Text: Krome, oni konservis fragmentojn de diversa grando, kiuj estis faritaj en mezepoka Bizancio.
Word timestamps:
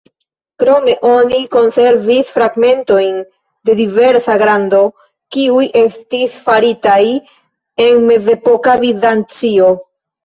Krome, 0.61 0.93
oni 1.09 1.41
konservis 1.55 2.31
fragmentojn 2.37 3.19
de 3.69 3.75
diversa 3.81 4.37
grando, 4.45 4.81
kiuj 5.37 5.63
estis 5.85 6.41
faritaj 6.49 6.99
en 7.87 8.03
mezepoka 8.11 8.79
Bizancio. 8.87 9.75